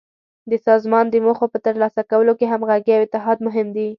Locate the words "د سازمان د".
0.51-1.15